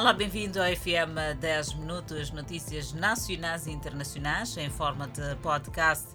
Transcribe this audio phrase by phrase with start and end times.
[0.00, 6.06] Olá, bem-vindo ao FM 10 Minutos, notícias nacionais e internacionais em forma de podcast.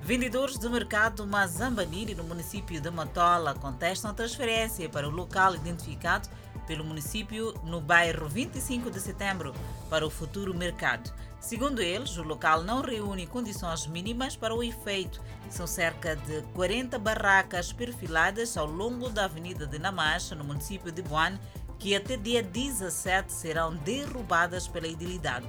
[0.00, 6.28] Vendedores do mercado Mazambaniri, no município de Matola, contestam a transferência para o local identificado
[6.64, 9.52] pelo município no bairro 25 de setembro
[9.90, 11.12] para o futuro mercado.
[11.40, 15.20] Segundo eles, o local não reúne condições mínimas para o efeito.
[15.50, 21.02] São cerca de 40 barracas perfiladas ao longo da Avenida de Namacha, no município de
[21.02, 21.38] Boane,
[21.84, 25.44] que até dia 17 serão derrubadas pela idilidade.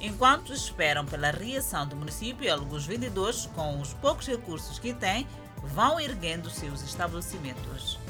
[0.00, 5.28] Enquanto esperam pela reação do município, alguns vendedores, com os poucos recursos que têm,
[5.62, 8.00] vão erguendo seus estabelecimentos.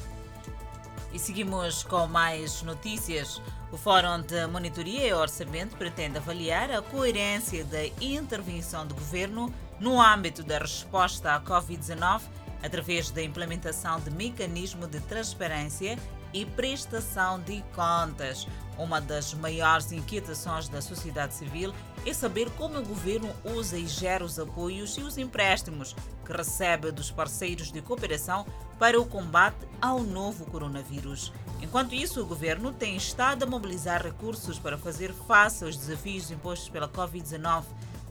[1.13, 3.43] E seguimos com mais notícias.
[3.71, 10.01] O Fórum de Monitoria e Orçamento pretende avaliar a coerência da intervenção do governo no
[10.01, 12.23] âmbito da resposta à Covid-19
[12.63, 15.99] através da implementação de mecanismo de transparência
[16.37, 18.47] e prestação de contas.
[18.77, 21.73] Uma das maiores inquietações da sociedade civil
[22.05, 26.93] é saber como o governo usa e gera os apoios e os empréstimos que recebe
[26.93, 28.45] dos parceiros de cooperação
[28.79, 31.33] para o combate ao novo coronavírus.
[31.63, 36.69] Enquanto isso, o governo tem estado a mobilizar recursos para fazer face aos desafios impostos
[36.69, 37.65] pela Covid-19.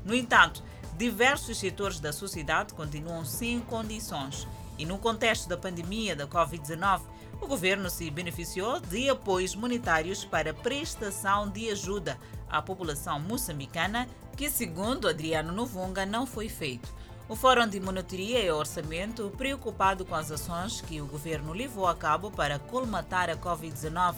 [0.03, 0.63] No entanto,
[0.97, 4.47] diversos setores da sociedade continuam sem condições.
[4.79, 7.01] E no contexto da pandemia da Covid-19,
[7.41, 12.17] o governo se beneficiou de apoios monetários para prestação de ajuda
[12.49, 16.93] à população moçambicana, que, segundo Adriano Novunga, não foi feito.
[17.27, 21.95] O Fórum de Monitoria e Orçamento, preocupado com as ações que o governo levou a
[21.95, 24.15] cabo para colmatar a Covid-19,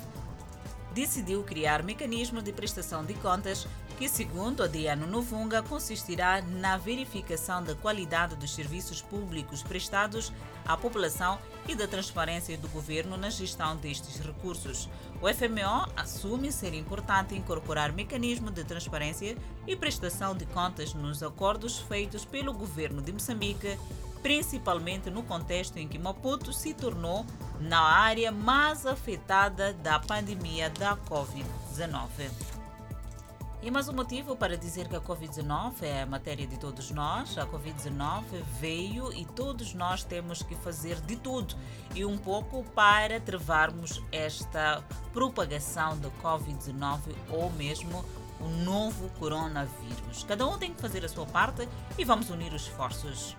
[0.94, 7.76] decidiu criar mecanismo de prestação de contas que, segundo Adriano Novunga, consistirá na verificação da
[7.76, 10.34] qualidade dos serviços públicos prestados
[10.66, 14.90] à população e da transparência do governo na gestão destes recursos.
[15.22, 21.80] O FMO assume ser importante incorporar mecanismo de transparência e prestação de contas nos acordos
[21.80, 23.78] feitos pelo governo de Moçambique,
[24.22, 27.26] principalmente no contexto em que Maputo se tornou
[27.60, 32.67] na área mais afetada da pandemia da Covid-19.
[33.60, 37.38] E mais um motivo para dizer que a Covid-19 é a matéria de todos nós.
[37.40, 38.24] A Covid-19
[38.60, 41.56] veio e todos nós temos que fazer de tudo
[41.96, 47.00] e um pouco para travarmos esta propagação da Covid-19
[47.32, 48.06] ou mesmo
[48.40, 50.24] o novo coronavírus.
[50.28, 53.36] Cada um tem que fazer a sua parte e vamos unir os esforços.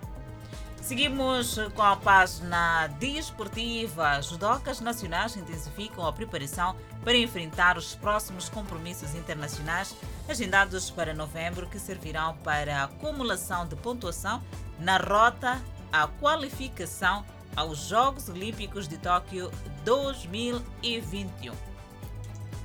[0.89, 4.19] Seguimos com a página desportiva.
[4.23, 9.95] Judocas nacionais intensificam a preparação para enfrentar os próximos compromissos internacionais
[10.27, 14.41] agendados para novembro, que servirão para a acumulação de pontuação
[14.79, 15.61] na rota
[15.91, 17.23] à qualificação
[17.55, 19.51] aos Jogos Olímpicos de Tóquio
[19.85, 21.53] 2021.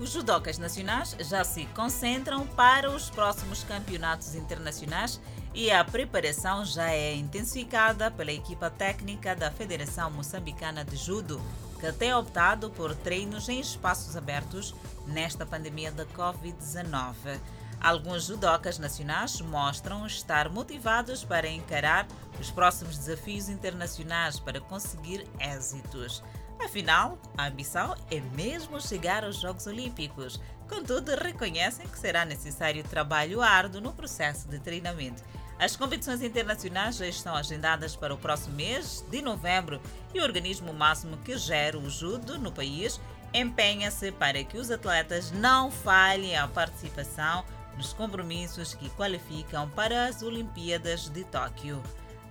[0.01, 5.21] Os judocas nacionais já se concentram para os próximos campeonatos internacionais
[5.55, 11.41] e a preparação já é intensificada pela equipa técnica da Federação Moçambicana de Judo,
[11.79, 14.75] que tem optado por treinos em espaços abertos
[15.07, 17.39] nesta pandemia da Covid-19.
[17.81, 22.09] Alguns judocas nacionais mostram estar motivados para encarar
[22.41, 26.23] os próximos desafios internacionais para conseguir êxitos.
[26.59, 30.41] Afinal, a ambição é mesmo chegar aos Jogos Olímpicos.
[30.69, 35.23] Contudo, reconhecem que será necessário trabalho árduo no processo de treinamento.
[35.59, 39.81] As competições internacionais já estão agendadas para o próximo mês de novembro
[40.13, 43.01] e o organismo máximo que gera o judo no país
[43.33, 47.45] empenha-se para que os atletas não falhem a participação
[47.77, 51.83] nos compromissos que qualificam para as Olimpíadas de Tóquio.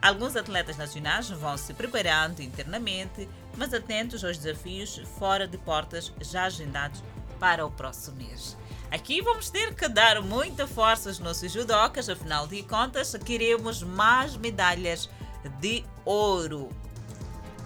[0.01, 6.43] Alguns atletas nacionais vão se preparando internamente, mas atentos aos desafios fora de portas já
[6.43, 7.01] agendados
[7.39, 8.57] para o próximo mês.
[8.93, 14.37] Aqui vamos ter que dar muita força aos nossos judocas, afinal de contas, queremos mais
[14.37, 15.09] medalhas
[15.59, 16.69] de ouro.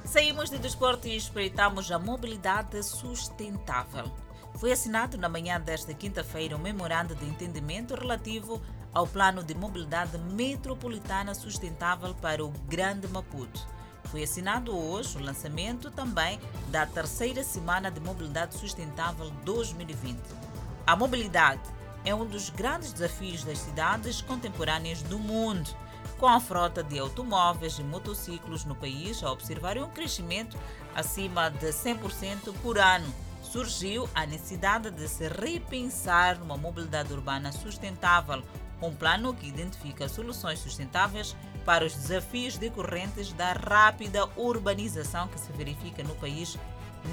[0.06, 4.10] Saímos de desporto e espreitamos a mobilidade sustentável.
[4.56, 8.62] Foi assinado na manhã desta quinta-feira um memorando de entendimento relativo
[8.94, 13.68] ao Plano de Mobilidade Metropolitana Sustentável para o Grande Maputo.
[14.06, 20.47] Foi assinado hoje o lançamento também da terceira Semana de Mobilidade Sustentável 2020.
[20.88, 21.60] A mobilidade
[22.06, 25.70] é um dos grandes desafios das cidades contemporâneas do mundo,
[26.18, 30.58] com a frota de automóveis e motociclos no país a observar um crescimento
[30.96, 33.14] acima de 100% por ano.
[33.44, 38.42] Surgiu a necessidade de se repensar numa mobilidade urbana sustentável,
[38.82, 41.36] um plano que identifica soluções sustentáveis
[41.66, 46.58] para os desafios decorrentes da rápida urbanização que se verifica no país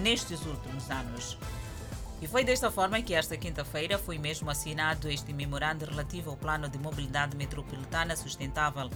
[0.01, 1.37] nestes últimos anos.
[2.21, 6.69] E foi desta forma que esta quinta-feira foi mesmo assinado este memorando relativo ao Plano
[6.69, 8.89] de Mobilidade Metropolitana Sustentável.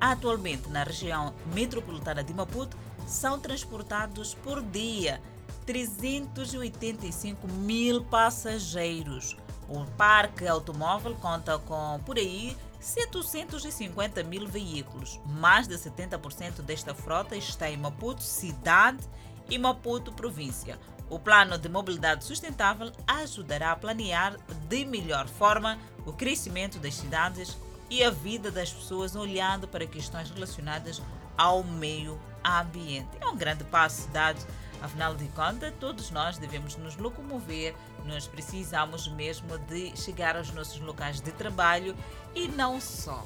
[0.00, 2.76] Atualmente, na região metropolitana de Maputo,
[3.06, 5.20] são transportados por dia
[5.64, 9.36] 385 mil passageiros.
[9.68, 15.18] O parque automóvel conta com, por aí, 750 mil veículos.
[15.24, 19.08] Mais de 70% desta frota está em Maputo, cidade,
[19.48, 20.78] e Maputo, província.
[21.10, 24.36] O plano de mobilidade sustentável ajudará a planear
[24.68, 27.56] de melhor forma o crescimento das cidades
[27.90, 31.02] e a vida das pessoas, olhando para questões relacionadas
[31.36, 33.08] ao meio ambiente.
[33.20, 34.40] É um grande passo dado,
[34.80, 37.74] afinal de contas, todos nós devemos nos locomover,
[38.04, 41.94] nós precisamos mesmo de chegar aos nossos locais de trabalho
[42.34, 43.24] e não só.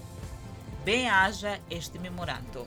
[0.84, 2.66] Bem haja este memorando.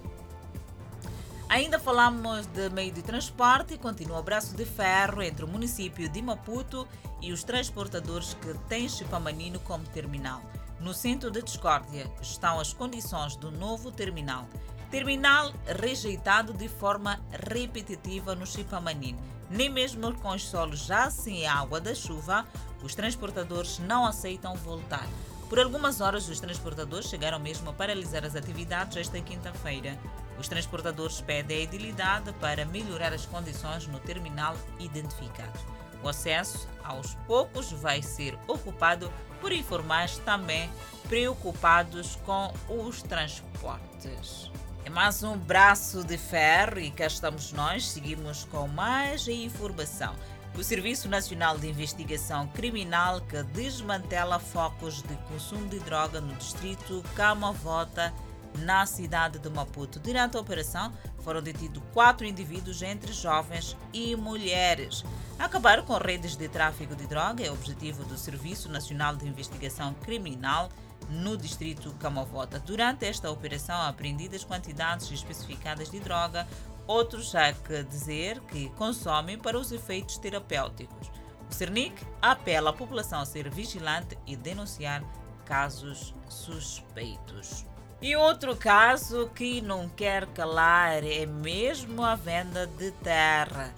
[1.52, 6.08] Ainda falamos de meio de transporte e continua o braço de ferro entre o município
[6.08, 6.88] de Maputo
[7.22, 10.42] e os transportadores que têm Chipamanino como terminal.
[10.80, 14.48] No centro de discórdia estão as condições do novo terminal.
[14.90, 19.20] Terminal rejeitado de forma repetitiva no Chipamanino.
[19.50, 22.48] Nem mesmo com os solos já sem água da chuva,
[22.82, 25.06] os transportadores não aceitam voltar.
[25.50, 30.00] Por algumas horas, os transportadores chegaram mesmo a paralisar as atividades esta quinta-feira.
[30.42, 35.54] Os transportadores pedem a idilidade para melhorar as condições no terminal identificado.
[36.02, 40.68] O acesso, aos poucos, vai ser ocupado por informais também
[41.08, 44.50] preocupados com os transportes.
[44.84, 50.16] É mais um braço de ferro e cá estamos nós, seguimos com mais informação.
[50.58, 57.04] O Serviço Nacional de Investigação Criminal que desmantela focos de consumo de droga no distrito
[57.16, 58.12] Camavota
[58.60, 60.00] na cidade de Maputo.
[60.00, 65.04] Durante a operação, foram detidos quatro indivíduos, entre jovens e mulheres.
[65.40, 70.70] Acabar com redes de tráfico de droga é objetivo do Serviço Nacional de Investigação Criminal
[71.10, 72.60] no distrito Camavota.
[72.60, 76.48] Durante esta operação, apreendidas quantidades especificadas de droga,
[76.88, 81.10] outros há que dizer que consomem para os efeitos terapêuticos.
[81.50, 85.04] O CERNIC apela à população a ser vigilante e denunciar
[85.46, 87.66] casos suspeitos.
[88.02, 93.72] E outro caso que não quer calar é mesmo a venda de terra.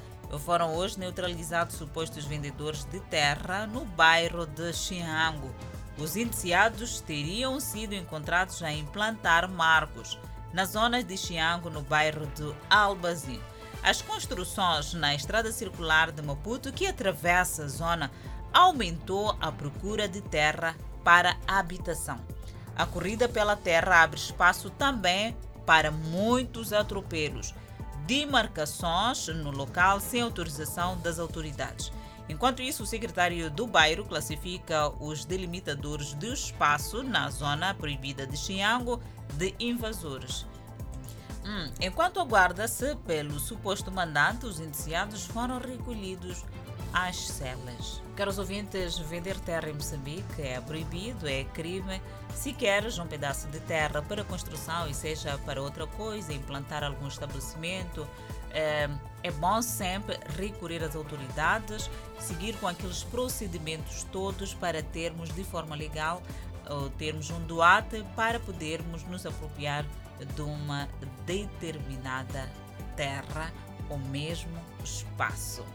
[0.45, 5.53] Foram hoje neutralizados supostos vendedores de terra no bairro de Xinhango.
[5.97, 10.17] Os indiciados teriam sido encontrados a implantar marcos
[10.53, 13.41] na zona de Xiango, no bairro de Albazin.
[13.83, 18.09] As construções na estrada circular de Maputo, que atravessa a zona,
[18.53, 22.21] aumentou a procura de terra para habitação.
[22.75, 25.35] A corrida pela terra abre espaço também
[25.65, 27.53] para muitos atropelos,
[28.05, 31.91] demarcações no local sem autorização das autoridades.
[32.27, 38.37] Enquanto isso, o secretário do bairro classifica os delimitadores do espaço na zona proibida de
[38.37, 39.01] Xiango
[39.33, 40.45] de invasores.
[41.45, 46.43] Hum, enquanto aguarda-se pelo suposto mandante, os indiciados foram recolhidos
[46.93, 48.01] às celas.
[48.15, 51.99] Caros ouvintes, vender terra em Moçambique é proibido, é crime.
[52.35, 57.07] Se queres um pedaço de terra para construção e seja para outra coisa, implantar algum
[57.07, 58.07] estabelecimento,
[58.51, 58.87] é,
[59.23, 65.75] é bom sempre recorrer às autoridades, seguir com aqueles procedimentos todos para termos de forma
[65.75, 66.21] legal
[66.69, 69.85] ou termos um doate para podermos nos apropriar
[70.35, 70.87] de uma
[71.25, 72.49] determinada
[72.95, 73.51] terra
[73.89, 75.65] ou mesmo espaço.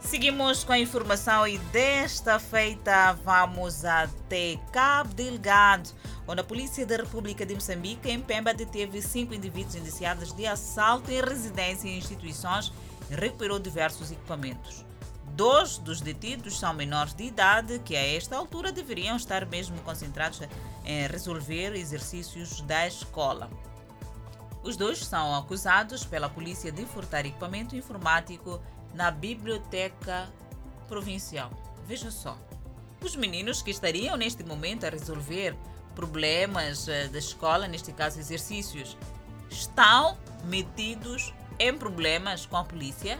[0.00, 5.90] Seguimos com a informação e desta feita vamos até Cabo Delgado,
[6.26, 11.10] onde a Polícia da República de Moçambique, em Pemba, deteve cinco indivíduos indiciados de assalto
[11.10, 12.72] em residência e instituições
[13.10, 14.84] e recuperou diversos equipamentos.
[15.34, 20.40] Dois dos detidos são menores de idade que, a esta altura, deveriam estar mesmo concentrados
[20.84, 23.50] em resolver exercícios da escola.
[24.62, 28.60] Os dois são acusados pela polícia de furtar equipamento informático
[28.94, 30.28] na Biblioteca
[30.88, 31.50] Provincial.
[31.86, 32.38] Veja só.
[33.02, 35.56] Os meninos que estariam neste momento a resolver
[35.94, 38.96] problemas eh, da escola, neste caso exercícios,
[39.50, 43.18] estão metidos em problemas com a polícia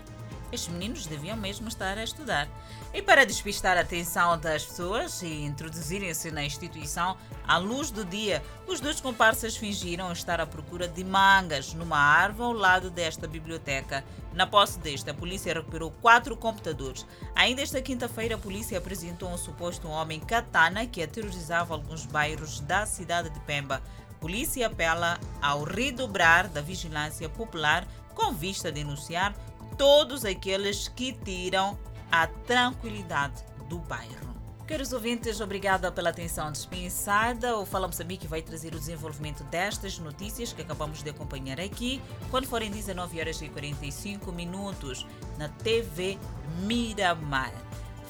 [0.50, 2.48] estes meninos deviam mesmo estar a estudar.
[2.92, 8.42] E para despistar a atenção das pessoas e introduzirem-se na instituição à luz do dia,
[8.66, 14.04] os dois comparsas fingiram estar à procura de mangas numa árvore ao lado desta biblioteca.
[14.32, 17.06] Na posse desta, a polícia recuperou quatro computadores.
[17.34, 22.86] Ainda esta quinta-feira, a polícia apresentou um suposto homem katana que aterrorizava alguns bairros da
[22.86, 23.82] cidade de Pemba.
[24.10, 29.32] A polícia apela ao redobrar da vigilância popular com vista a denunciar
[29.78, 31.78] todos aqueles que tiram
[32.10, 34.28] à tranquilidade do bairro.
[34.66, 37.56] Queridos ouvintes, obrigada pela atenção dispensada.
[37.56, 42.46] O Fala Moçambique vai trazer o desenvolvimento destas notícias que acabamos de acompanhar aqui, quando
[42.46, 45.06] forem 19 horas e 45 minutos,
[45.38, 46.18] na TV
[46.64, 47.52] Miramar.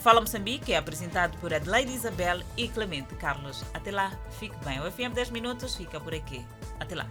[0.02, 3.62] Fala Moçambique é apresentado por Adelaide Isabel e Clemente Carlos.
[3.72, 4.10] Até lá,
[4.40, 4.80] fique bem.
[4.80, 6.44] O FM 10 Minutos fica por aqui.
[6.80, 7.06] Até lá.